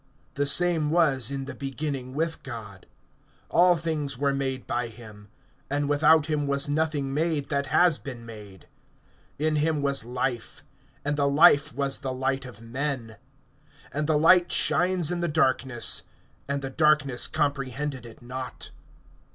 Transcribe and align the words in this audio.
(2)The 0.33 0.47
same 0.49 0.89
was 0.89 1.29
in 1.29 1.45
the 1.45 1.53
beginning 1.53 2.15
with 2.15 2.41
God. 2.41 2.87
(3)All 3.51 3.79
things 3.79 4.17
were 4.17 4.33
made 4.33 4.65
by 4.65 4.89
him[1:3]; 4.89 5.27
and 5.69 5.87
without 5.87 6.25
him 6.25 6.47
was 6.47 6.67
nothing 6.67 7.13
made 7.13 7.49
that 7.49 7.67
has 7.67 7.99
been 7.99 8.25
made. 8.25 8.67
(4)In 9.39 9.57
him 9.59 9.83
was 9.83 10.03
life; 10.03 10.63
and 11.05 11.17
the 11.17 11.27
life 11.29 11.71
was 11.75 11.99
the 11.99 12.11
light 12.13 12.47
of 12.47 12.61
men. 12.63 13.17
(5)And 13.93 14.07
the 14.07 14.17
light 14.17 14.51
shines 14.51 15.11
in 15.11 15.19
the 15.19 15.27
darkness; 15.27 16.01
and 16.47 16.63
the 16.63 16.71
darkness 16.71 17.27
comprehended 17.27 18.03
it 18.03 18.23
not. 18.23 18.71